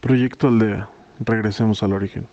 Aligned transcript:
Proyecto 0.00 0.46
Aldea. 0.46 0.90
Regresemos 1.18 1.82
al 1.82 1.92
origen. 1.92 2.28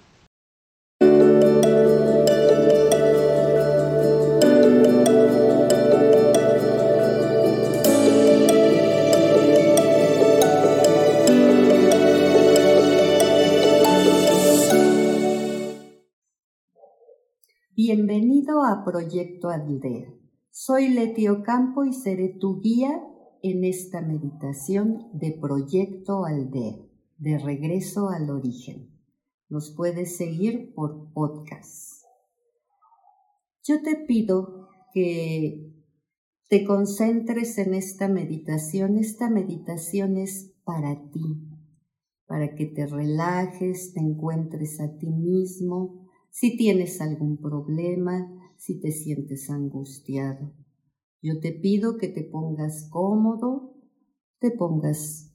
Bienvenido 17.76 18.64
a 18.64 18.84
Proyecto 18.86 19.50
Aldea. 19.50 20.14
Soy 20.52 20.90
Leti 20.90 21.28
Ocampo 21.28 21.84
y 21.84 21.94
seré 21.94 22.30
tu 22.40 22.62
guía 22.62 23.02
en 23.42 23.64
esta 23.64 24.02
meditación 24.02 25.10
de 25.14 25.38
Proyecto 25.40 26.26
Aldea, 26.26 26.78
de 27.18 27.38
regreso 27.38 28.10
al 28.10 28.30
origen. 28.30 28.90
Nos 29.50 29.72
puedes 29.76 30.16
seguir 30.18 30.74
por 30.74 31.12
podcast. 31.14 32.04
Yo 33.64 33.82
te 33.82 33.96
pido 33.96 34.70
que 34.94 35.74
te 36.50 36.66
concentres 36.66 37.58
en 37.58 37.74
esta 37.74 38.08
meditación. 38.08 38.98
Esta 38.98 39.30
meditación 39.30 40.18
es 40.18 40.54
para 40.64 41.10
ti, 41.12 41.50
para 42.28 42.56
que 42.56 42.66
te 42.66 42.86
relajes, 42.86 43.94
te 43.94 44.00
encuentres 44.00 44.80
a 44.80 44.98
ti 44.98 45.08
mismo, 45.08 46.08
si 46.30 46.58
tienes 46.58 47.02
algún 47.02 47.38
problema, 47.38 48.30
si 48.58 48.80
te 48.80 48.92
sientes 48.92 49.50
angustiado. 49.50 50.54
Yo 51.22 51.40
te 51.40 51.52
pido 51.52 51.98
que 51.98 52.08
te 52.08 52.24
pongas 52.24 52.88
cómodo, 52.90 53.74
te 54.40 54.52
pongas 54.52 55.35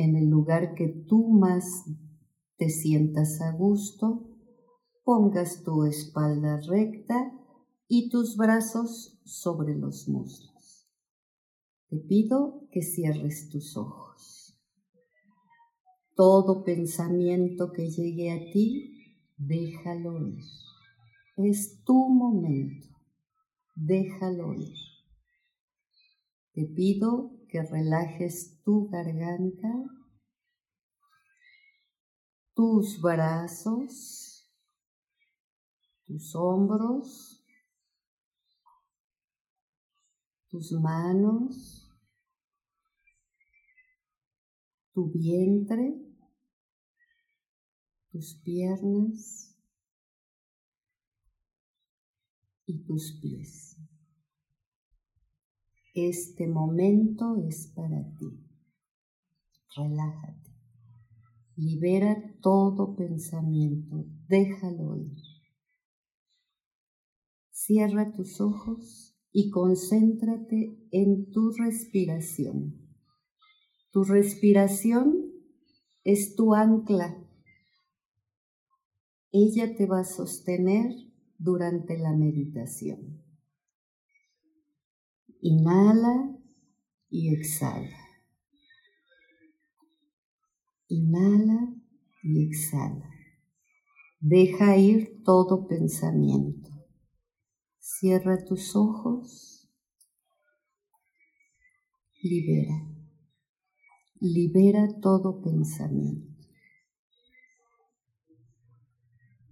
en 0.00 0.16
el 0.16 0.30
lugar 0.30 0.74
que 0.74 0.88
tú 0.88 1.28
más 1.28 1.84
te 2.56 2.70
sientas 2.70 3.42
a 3.42 3.52
gusto, 3.52 4.26
pongas 5.04 5.62
tu 5.62 5.84
espalda 5.84 6.58
recta 6.66 7.32
y 7.86 8.08
tus 8.08 8.38
brazos 8.38 9.20
sobre 9.24 9.76
los 9.76 10.08
muslos. 10.08 10.88
Te 11.90 11.98
pido 11.98 12.66
que 12.70 12.80
cierres 12.80 13.50
tus 13.50 13.76
ojos. 13.76 14.58
Todo 16.16 16.64
pensamiento 16.64 17.70
que 17.70 17.90
llegue 17.90 18.30
a 18.30 18.50
ti, 18.52 19.18
déjalo 19.36 20.18
ir. 20.18 20.44
Es 21.36 21.82
tu 21.84 22.08
momento, 22.08 22.88
déjalo 23.74 24.54
ir. 24.54 24.76
Te 26.52 26.64
pido 26.64 27.39
que 27.50 27.62
relajes 27.62 28.60
tu 28.62 28.88
garganta, 28.88 29.68
tus 32.54 33.00
brazos, 33.00 34.48
tus 36.06 36.34
hombros, 36.36 37.44
tus 40.48 40.70
manos, 40.72 41.90
tu 44.92 45.10
vientre, 45.10 45.94
tus 48.10 48.40
piernas 48.44 49.56
y 52.66 52.84
tus 52.84 53.18
pies. 53.20 53.69
Este 55.94 56.46
momento 56.46 57.36
es 57.36 57.72
para 57.74 58.02
ti. 58.16 58.46
Relájate. 59.76 60.50
Libera 61.56 62.16
todo 62.40 62.94
pensamiento. 62.94 64.06
Déjalo 64.28 64.96
ir. 64.96 65.16
Cierra 67.50 68.12
tus 68.12 68.40
ojos 68.40 69.16
y 69.32 69.50
concéntrate 69.50 70.78
en 70.92 71.30
tu 71.30 71.50
respiración. 71.50 72.88
Tu 73.90 74.04
respiración 74.04 75.30
es 76.04 76.36
tu 76.36 76.54
ancla. 76.54 77.16
Ella 79.32 79.76
te 79.76 79.86
va 79.86 80.00
a 80.00 80.04
sostener 80.04 80.92
durante 81.38 81.98
la 81.98 82.12
meditación. 82.16 83.19
Inhala 85.42 86.36
y 87.08 87.34
exhala. 87.34 87.96
Inhala 90.88 91.74
y 92.22 92.46
exhala. 92.46 93.08
Deja 94.20 94.76
ir 94.76 95.22
todo 95.24 95.66
pensamiento. 95.66 96.70
Cierra 97.78 98.44
tus 98.44 98.76
ojos. 98.76 99.70
Libera. 102.22 102.86
Libera 104.20 105.00
todo 105.00 105.40
pensamiento. 105.40 106.28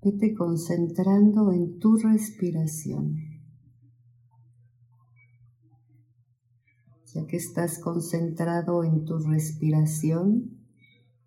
Vete 0.03 0.34
concentrando 0.34 1.50
en 1.53 1.78
tu 1.78 1.97
respiración. 1.97 3.27
Ya 7.14 7.26
que 7.26 7.36
estás 7.36 7.78
concentrado 7.78 8.84
en 8.84 9.04
tu 9.04 9.19
respiración, 9.19 10.58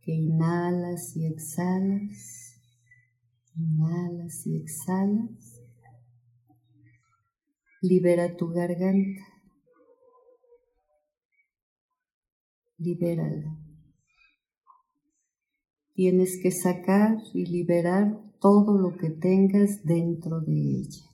que 0.02 0.14
inhalas 0.14 1.16
y 1.16 1.26
exhalas, 1.26 2.60
inhalas 3.56 4.46
y 4.46 4.58
exhalas, 4.58 5.62
libera 7.82 8.36
tu 8.36 8.50
garganta, 8.50 9.26
libérala. 12.78 13.58
Tienes 15.94 16.40
que 16.42 16.52
sacar 16.52 17.18
y 17.34 17.46
liberar 17.46 18.20
todo 18.40 18.78
lo 18.78 18.98
que 18.98 19.10
tengas 19.10 19.84
dentro 19.84 20.42
de 20.42 20.54
ella. 20.54 21.06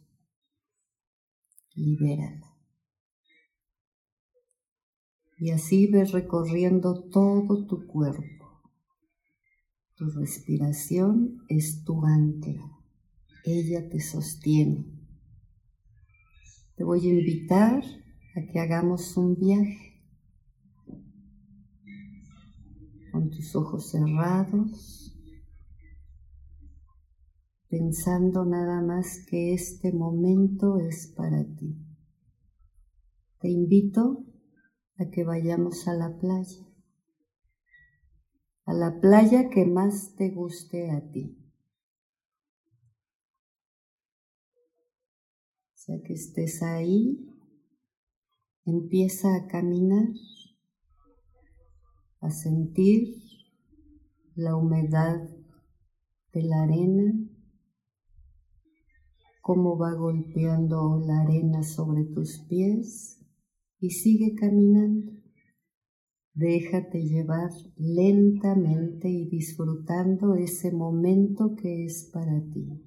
Libérala. 1.76 2.47
Y 5.40 5.52
así 5.52 5.88
ves 5.88 6.12
recorriendo 6.14 7.04
todo 7.10 7.68
tu 7.68 7.86
cuerpo. 7.86 8.64
Tu 9.96 10.10
respiración 10.10 11.44
es 11.48 11.84
tu 11.84 12.04
ancla. 12.06 12.72
Ella 13.44 13.88
te 13.88 14.00
sostiene. 14.00 14.86
Te 16.76 16.84
voy 16.84 17.08
a 17.08 17.10
invitar 17.10 17.84
a 18.36 18.52
que 18.52 18.60
hagamos 18.60 19.16
un 19.16 19.36
viaje 19.36 20.04
con 23.12 23.30
tus 23.30 23.56
ojos 23.56 23.90
cerrados, 23.90 25.16
pensando 27.68 28.46
nada 28.46 28.82
más 28.82 29.26
que 29.28 29.54
este 29.54 29.92
momento 29.92 30.78
es 30.80 31.14
para 31.16 31.44
ti. 31.44 31.76
Te 33.40 33.50
invito 33.50 34.24
a 35.00 35.10
que 35.12 35.24
vayamos 35.24 35.88
a 35.88 35.94
la 35.94 36.18
playa, 36.18 36.66
a 38.66 38.74
la 38.74 39.00
playa 39.00 39.50
que 39.50 39.66
más 39.66 40.16
te 40.16 40.30
guste 40.32 40.90
a 40.90 41.12
ti. 41.12 41.38
Ya 45.88 46.02
que 46.04 46.14
estés 46.14 46.64
ahí, 46.64 47.30
empieza 48.66 49.36
a 49.36 49.48
caminar, 49.48 50.10
a 52.20 52.30
sentir 52.32 53.24
la 54.36 54.56
humedad 54.56 55.22
de 56.34 56.44
la 56.44 56.64
arena, 56.64 57.14
cómo 59.42 59.78
va 59.78 59.94
golpeando 59.94 61.00
la 61.06 61.22
arena 61.22 61.64
sobre 61.64 62.04
tus 62.04 62.40
pies 62.50 63.27
y 63.80 63.92
sigue 63.92 64.36
caminando. 64.36 65.12
Déjate 66.34 67.04
llevar 67.04 67.50
lentamente 67.78 69.10
y 69.10 69.28
disfrutando 69.28 70.36
ese 70.36 70.72
momento 70.72 71.56
que 71.56 71.86
es 71.86 72.10
para 72.14 72.42
ti. 72.54 72.84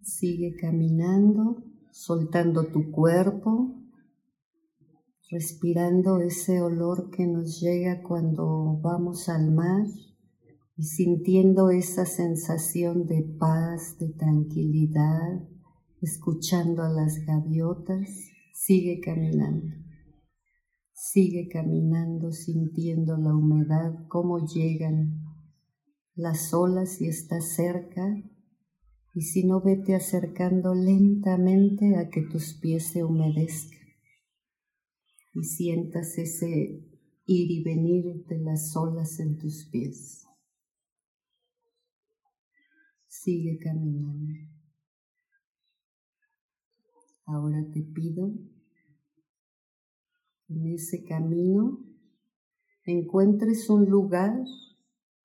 Sigue 0.00 0.54
caminando, 0.54 1.64
soltando 1.90 2.68
tu 2.70 2.92
cuerpo, 2.92 3.74
respirando 5.28 6.20
ese 6.20 6.62
olor 6.62 7.10
que 7.10 7.26
nos 7.26 7.60
llega 7.60 8.02
cuando 8.02 8.78
vamos 8.80 9.28
al 9.28 9.50
mar 9.50 9.86
y 10.76 10.84
sintiendo 10.84 11.70
esa 11.70 12.06
sensación 12.06 13.06
de 13.06 13.22
paz, 13.38 13.98
de 13.98 14.10
tranquilidad, 14.10 15.42
escuchando 16.00 16.82
a 16.82 16.88
las 16.88 17.24
gaviotas, 17.26 18.08
sigue 18.52 19.00
caminando. 19.00 19.74
Sigue 20.92 21.48
caminando 21.48 22.32
sintiendo 22.32 23.16
la 23.16 23.34
humedad, 23.34 24.06
cómo 24.08 24.46
llegan 24.46 25.22
las 26.14 26.54
olas 26.54 26.96
si 26.96 27.06
estás 27.06 27.54
cerca 27.54 28.02
y 29.14 29.20
si 29.20 29.44
no 29.44 29.60
vete 29.60 29.94
acercando 29.94 30.74
lentamente 30.74 31.96
a 31.96 32.08
que 32.08 32.22
tus 32.22 32.54
pies 32.54 32.88
se 32.88 33.04
humedezcan 33.04 33.86
y 35.34 35.44
sientas 35.44 36.16
ese 36.16 36.82
ir 37.26 37.50
y 37.50 37.62
venir 37.62 38.24
de 38.26 38.38
las 38.38 38.74
olas 38.74 39.20
en 39.20 39.36
tus 39.36 39.68
pies. 39.70 40.26
Sigue 43.06 43.58
caminando. 43.58 44.55
Ahora 47.26 47.64
te 47.72 47.82
pido 47.82 48.32
en 50.48 50.66
ese 50.68 51.04
camino 51.04 51.86
encuentres 52.86 53.68
un 53.68 53.86
lugar 53.86 54.32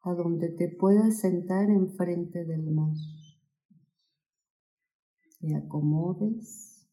a 0.02 0.14
donde 0.14 0.50
te 0.50 0.68
puedas 0.68 1.20
sentar 1.20 1.70
enfrente 1.70 2.44
del 2.44 2.72
mar. 2.72 2.94
Te 5.40 5.56
acomodes 5.56 6.88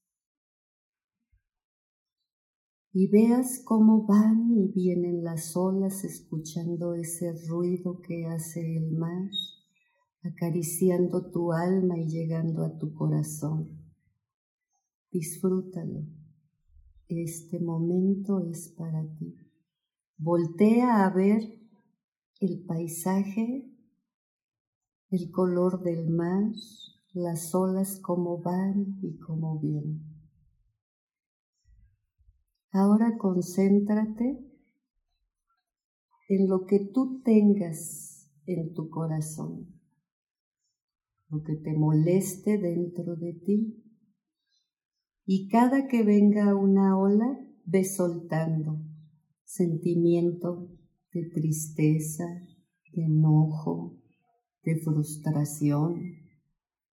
y 2.93 3.09
veas 3.09 3.63
cómo 3.65 4.07
van 4.07 4.51
y 4.51 4.73
vienen 4.73 5.25
las 5.25 5.57
olas 5.57 6.05
escuchando 6.05 6.95
ese 6.95 7.33
ruido 7.49 8.01
que 8.01 8.27
hace 8.27 8.77
el 8.77 8.93
mar, 8.93 9.31
acariciando 10.23 11.31
tu 11.31 11.53
alma 11.53 11.99
y 11.99 12.09
llegando 12.09 12.65
a 12.65 12.79
tu 12.79 12.93
corazón. 12.95 13.78
Disfrútalo. 15.11 16.05
Este 17.09 17.59
momento 17.59 18.41
es 18.41 18.75
para 18.77 19.03
ti. 19.17 19.35
Voltea 20.19 21.07
a 21.07 21.11
ver 21.11 21.41
el 22.41 22.65
paisaje, 22.67 23.71
el 25.11 25.31
color 25.31 25.83
del 25.83 26.11
mar, 26.11 26.53
las 27.15 27.55
olas 27.55 27.99
como 28.01 28.43
van 28.43 28.99
y 29.03 29.17
como 29.19 29.59
vienen. 29.59 30.05
Ahora 32.71 33.17
concéntrate 33.17 34.45
en 36.29 36.49
lo 36.49 36.67
que 36.67 36.91
tú 36.93 37.23
tengas 37.23 38.29
en 38.45 38.75
tu 38.75 38.91
corazón, 38.91 39.81
lo 41.31 41.43
que 41.43 41.57
te 41.57 41.73
moleste 41.73 42.59
dentro 42.59 43.17
de 43.17 43.33
ti. 43.33 43.88
Y 45.31 45.47
cada 45.49 45.89
que 45.89 46.05
venga 46.05 46.55
una 46.55 46.99
ola, 46.99 47.39
ve 47.67 47.85
soltando 47.85 48.81
sentimiento 49.45 50.71
de 51.13 51.29
tristeza, 51.29 52.25
de 52.95 53.03
enojo, 53.03 54.01
de 54.65 54.81
frustración. 54.81 56.01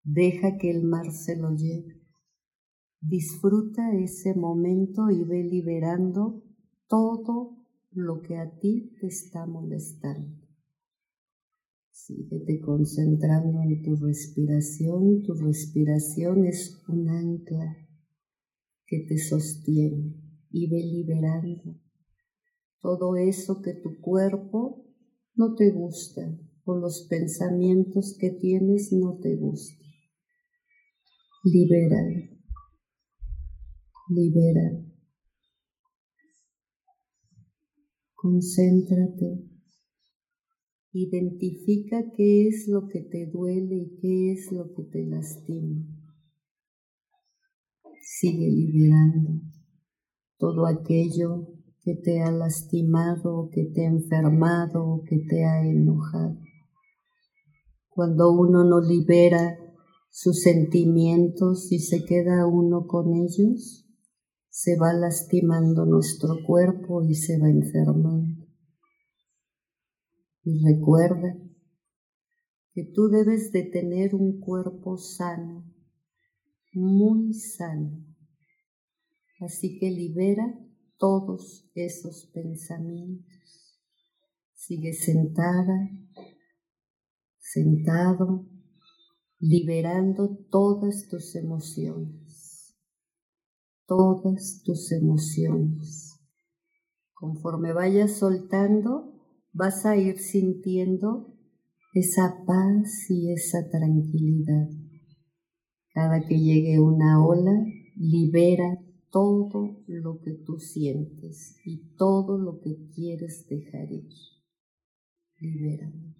Deja 0.04 0.58
que 0.58 0.70
el 0.70 0.84
mar 0.84 1.10
se 1.10 1.36
lo 1.38 1.56
lleve. 1.56 2.06
Disfruta 3.00 3.96
ese 3.96 4.36
momento 4.36 5.10
y 5.10 5.24
ve 5.24 5.42
liberando 5.42 6.44
todo 6.86 7.56
lo 7.90 8.20
que 8.20 8.36
a 8.36 8.48
ti 8.60 8.94
te 9.00 9.08
está 9.08 9.44
molestando. 9.44 10.38
Síguete 11.90 12.60
concentrando 12.60 13.60
en 13.60 13.82
tu 13.82 13.96
respiración. 13.96 15.20
Tu 15.24 15.34
respiración 15.34 16.46
es 16.46 16.80
un 16.86 17.08
ancla 17.08 17.89
que 18.90 19.06
te 19.08 19.16
sostiene 19.18 20.16
y 20.50 20.68
ve 20.68 20.82
liberando 20.82 21.80
todo 22.80 23.14
eso 23.16 23.62
que 23.62 23.74
tu 23.74 24.00
cuerpo 24.00 24.84
no 25.34 25.54
te 25.54 25.70
gusta 25.70 26.22
o 26.64 26.76
los 26.76 27.06
pensamientos 27.08 28.16
que 28.18 28.30
tienes 28.30 28.92
no 28.92 29.18
te 29.20 29.36
gustan. 29.36 29.86
Libéralo. 31.44 32.36
Libéralo. 34.08 34.86
Concéntrate. 38.14 39.46
Identifica 40.92 42.10
qué 42.16 42.48
es 42.48 42.66
lo 42.66 42.88
que 42.88 43.02
te 43.02 43.26
duele 43.26 43.76
y 43.76 43.98
qué 44.00 44.32
es 44.32 44.50
lo 44.50 44.74
que 44.74 44.82
te 44.82 45.06
lastima. 45.06 45.86
Sigue 48.00 48.50
liberando 48.50 49.42
todo 50.38 50.66
aquello 50.66 51.46
que 51.82 51.94
te 51.94 52.22
ha 52.22 52.30
lastimado, 52.30 53.50
que 53.52 53.64
te 53.66 53.86
ha 53.86 53.90
enfermado, 53.90 55.02
que 55.06 55.18
te 55.18 55.44
ha 55.44 55.62
enojado. 55.62 56.38
Cuando 57.88 58.32
uno 58.32 58.64
no 58.64 58.80
libera 58.80 59.58
sus 60.10 60.40
sentimientos 60.42 61.70
y 61.70 61.78
se 61.78 62.04
queda 62.04 62.46
uno 62.46 62.86
con 62.86 63.14
ellos, 63.14 63.86
se 64.48 64.76
va 64.76 64.92
lastimando 64.92 65.86
nuestro 65.86 66.36
cuerpo 66.46 67.02
y 67.02 67.14
se 67.14 67.38
va 67.38 67.48
enfermando. 67.48 68.46
Y 70.42 70.64
recuerda 70.64 71.36
que 72.72 72.84
tú 72.94 73.08
debes 73.08 73.52
de 73.52 73.64
tener 73.64 74.14
un 74.14 74.40
cuerpo 74.40 74.96
sano, 74.96 75.64
muy 76.72 77.32
sano. 77.34 78.04
Así 79.40 79.78
que 79.78 79.90
libera 79.90 80.54
todos 80.98 81.70
esos 81.74 82.30
pensamientos. 82.32 83.80
Sigue 84.54 84.92
sentada, 84.92 85.90
sentado, 87.38 88.46
liberando 89.38 90.36
todas 90.50 91.08
tus 91.08 91.34
emociones, 91.34 92.76
todas 93.86 94.62
tus 94.64 94.92
emociones. 94.92 96.20
Conforme 97.14 97.72
vayas 97.72 98.18
soltando, 98.18 99.14
vas 99.52 99.86
a 99.86 99.96
ir 99.96 100.18
sintiendo 100.18 101.34
esa 101.94 102.44
paz 102.46 103.10
y 103.10 103.32
esa 103.32 103.68
tranquilidad. 103.70 104.79
Cada 105.92 106.20
que 106.26 106.38
llegue 106.38 106.80
una 106.80 107.24
ola, 107.24 107.66
libera 107.96 108.78
todo 109.10 109.82
lo 109.86 110.20
que 110.20 110.32
tú 110.44 110.58
sientes 110.58 111.56
y 111.64 111.96
todo 111.96 112.38
lo 112.38 112.60
que 112.60 112.76
quieres 112.94 113.46
dejar 113.48 113.90
ir. 113.90 114.08
Libérame. 115.38 116.14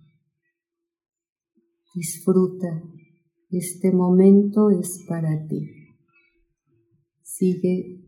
Disfruta. 1.94 2.82
Este 3.50 3.92
momento 3.92 4.70
es 4.70 5.04
para 5.08 5.46
ti. 5.46 5.68
Sigue 7.22 8.00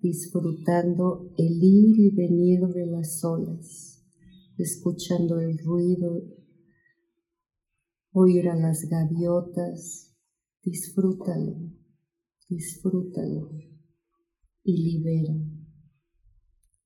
disfrutando 0.00 1.32
el 1.36 1.62
ir 1.62 1.98
y 1.98 2.14
venir 2.14 2.60
de 2.68 2.86
las 2.86 3.22
olas, 3.24 4.04
escuchando 4.56 5.40
el 5.40 5.58
ruido, 5.58 6.22
oír 8.12 8.48
a 8.48 8.56
las 8.56 8.88
gaviotas. 8.88 10.15
Disfrútalo, 10.66 11.54
disfrútalo 12.48 13.52
y 14.64 14.82
libera, 14.82 15.36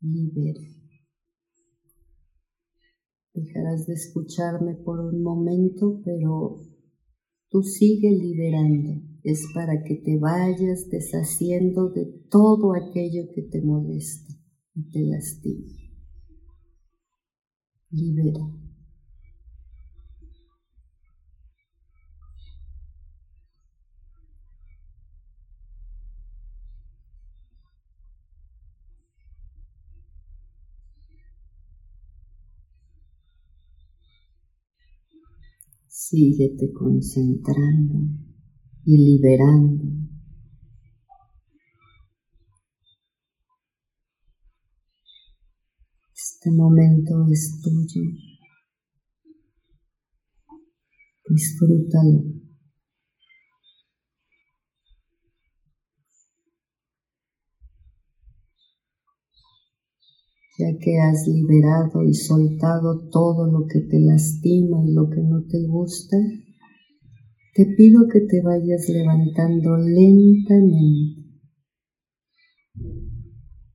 libera. 0.02 0.60
Dejarás 3.32 3.87
de 3.87 3.94
escucharme 3.94 4.75
por 4.75 5.00
un 5.00 5.22
momento, 5.22 6.02
pero 6.04 6.60
tú 7.49 7.62
sigue 7.62 8.10
liberando. 8.10 9.00
Es 9.22 9.46
para 9.54 9.82
que 9.82 9.94
te 9.94 10.18
vayas 10.18 10.90
deshaciendo 10.90 11.88
de 11.88 12.04
todo 12.28 12.75
aquello 12.75 13.32
que 13.34 13.44
te 13.44 13.62
molesta 13.62 14.34
y 14.75 14.90
te 14.90 15.00
lastima. 15.06 15.68
Libera. 17.88 18.60
Síguete 36.11 36.73
concentrando 36.73 38.00
y 38.85 38.97
liberando. 38.97 39.85
Este 46.12 46.50
momento 46.50 47.29
es 47.31 47.61
tuyo. 47.62 48.02
Disfrútalo. 51.29 52.39
Ya 60.61 60.79
que 60.79 60.99
has 60.99 61.26
liberado 61.26 62.02
y 62.02 62.12
soltado 62.12 63.09
todo 63.09 63.50
lo 63.50 63.67
que 63.67 63.81
te 63.81 63.99
lastima 63.99 64.85
y 64.87 64.93
lo 64.93 65.09
que 65.09 65.23
no 65.23 65.43
te 65.49 65.67
gusta, 65.67 66.19
te 67.55 67.64
pido 67.76 68.07
que 68.12 68.21
te 68.21 68.43
vayas 68.43 68.88
levantando 68.90 69.79
lentamente 69.79 71.21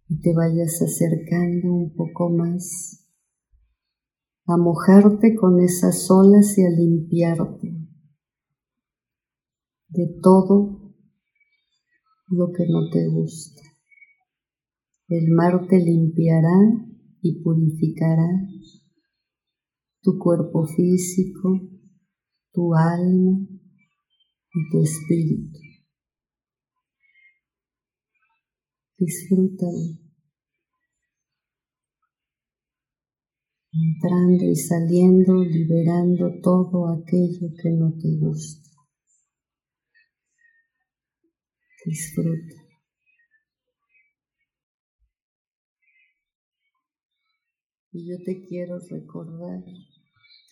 y 0.08 0.22
te 0.22 0.34
vayas 0.36 0.80
acercando 0.82 1.74
un 1.74 1.96
poco 1.96 2.30
más 2.30 3.10
a 4.46 4.58
mojarte 4.58 5.36
con 5.36 5.60
esas 5.60 6.10
olas 6.12 6.56
y 6.58 6.66
a 6.66 6.70
limpiarte 6.70 7.76
de 9.90 10.20
todo 10.22 10.94
lo 12.28 12.52
que 12.52 12.66
no 12.68 12.90
te 12.92 13.08
gusta. 13.08 13.65
El 15.08 15.32
mar 15.34 15.68
te 15.68 15.78
limpiará 15.78 16.58
y 17.22 17.44
purificará 17.44 18.28
tu 20.02 20.18
cuerpo 20.18 20.66
físico, 20.66 21.62
tu 22.52 22.74
alma 22.74 23.40
y 24.54 24.70
tu 24.72 24.82
espíritu. 24.82 25.60
Disfrútalo. 28.98 30.00
Entrando 33.74 34.46
y 34.46 34.56
saliendo, 34.56 35.44
liberando 35.44 36.40
todo 36.42 36.88
aquello 36.88 37.54
que 37.62 37.70
no 37.72 37.94
te 38.00 38.18
gusta. 38.18 38.70
Disfruta. 41.86 42.65
Y 47.96 48.10
yo 48.10 48.18
te 48.26 48.46
quiero 48.46 48.78
recordar 48.90 49.64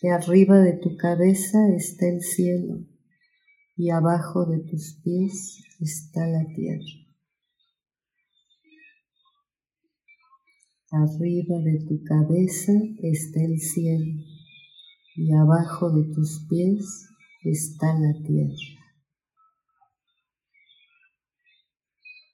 que 0.00 0.08
arriba 0.08 0.60
de 0.60 0.78
tu 0.78 0.96
cabeza 0.96 1.58
está 1.76 2.08
el 2.08 2.22
cielo 2.22 2.86
y 3.76 3.90
abajo 3.90 4.46
de 4.46 4.60
tus 4.60 4.98
pies 5.04 5.62
está 5.78 6.26
la 6.26 6.46
tierra. 6.54 7.04
Arriba 10.90 11.58
de 11.58 11.84
tu 11.86 12.02
cabeza 12.04 12.72
está 13.02 13.44
el 13.44 13.60
cielo 13.60 14.24
y 15.14 15.30
abajo 15.34 15.90
de 15.92 16.14
tus 16.14 16.46
pies 16.48 17.10
está 17.42 17.92
la 17.92 18.14
tierra. 18.26 18.56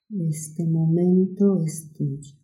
Este 0.09 0.65
momento 0.69 1.65
es 1.65 1.93
tuyo. 1.95 2.40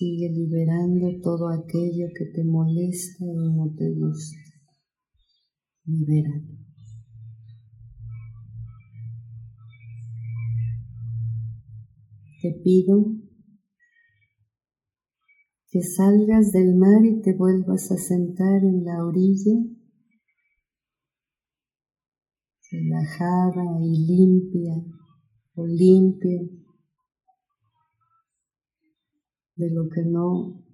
Sigue 0.00 0.30
liberando 0.30 1.20
todo 1.20 1.48
aquello 1.48 2.08
que 2.16 2.24
te 2.34 2.42
molesta 2.42 3.22
y 3.22 3.52
no 3.54 3.70
te 3.76 3.90
gusta. 3.90 4.38
Libéralo. 5.84 6.56
Te 12.40 12.50
pido 12.64 13.14
que 15.70 15.82
salgas 15.82 16.50
del 16.50 16.76
mar 16.76 17.04
y 17.04 17.20
te 17.20 17.34
vuelvas 17.34 17.92
a 17.92 17.98
sentar 17.98 18.64
en 18.64 18.82
la 18.82 19.04
orilla, 19.04 19.52
relajada 22.70 23.82
y 23.82 24.06
limpia 24.06 24.82
o 25.56 25.66
limpio 25.66 26.69
de 29.60 29.70
lo 29.70 29.88
que 29.90 30.02
no 30.02 30.64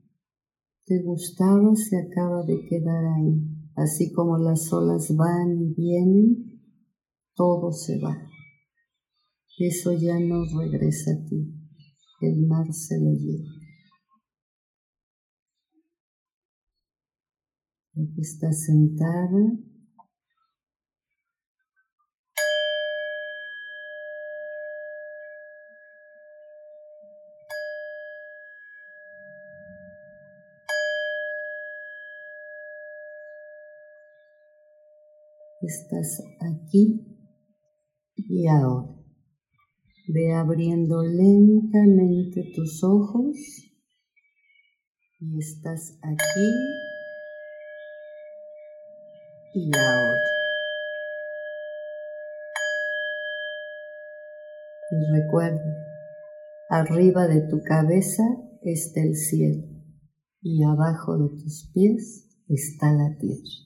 te 0.85 1.02
gustaba 1.02 1.75
se 1.75 1.99
acaba 1.99 2.45
de 2.45 2.64
quedar 2.69 3.05
ahí. 3.05 3.43
Así 3.75 4.12
como 4.12 4.38
las 4.38 4.73
olas 4.73 5.14
van 5.16 5.61
y 5.61 5.75
vienen, 5.75 6.62
todo 7.35 7.73
se 7.73 7.99
va. 7.99 8.16
Eso 9.59 9.93
ya 9.93 10.19
no 10.21 10.45
regresa 10.45 11.11
a 11.11 11.25
ti. 11.28 11.52
El 12.21 12.47
mar 12.47 12.73
se 12.73 13.00
lo 13.00 13.11
lleva. 13.12 13.50
Aquí 17.93 18.21
estás 18.21 18.64
sentada 18.64 19.59
Estás 35.62 36.22
aquí 36.40 37.00
y 38.14 38.46
ahora. 38.46 38.94
Ve 40.08 40.34
abriendo 40.34 41.02
lentamente 41.02 42.52
tus 42.54 42.84
ojos 42.84 43.36
y 45.18 45.38
estás 45.38 45.98
aquí 46.02 46.50
y 49.54 49.70
ahora. 49.75 50.20
Y 54.90 55.20
recuerda, 55.22 55.86
arriba 56.68 57.26
de 57.28 57.40
tu 57.48 57.62
cabeza 57.62 58.22
está 58.60 59.02
el 59.02 59.16
cielo 59.16 59.64
y 60.42 60.62
abajo 60.62 61.16
de 61.16 61.30
tus 61.42 61.70
pies 61.72 62.28
está 62.46 62.92
la 62.92 63.16
tierra. 63.18 63.65